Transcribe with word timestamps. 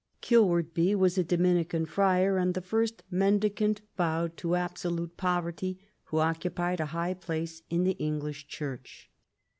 Kilwardby 0.19 0.95
was 0.95 1.19
a 1.19 1.23
Dominican 1.23 1.85
friar, 1.85 2.39
and 2.39 2.55
the 2.55 2.61
first 2.61 3.03
Mendicant 3.11 3.81
vowed 3.95 4.35
to 4.37 4.55
absolute 4.55 5.15
poverty 5.15 5.79
who 6.05 6.17
occupied 6.17 6.79
a 6.79 6.87
high 6.87 7.13
place 7.13 7.61
in 7.69 7.83
the 7.83 7.91
English 7.99 8.47
Church. 8.47 9.11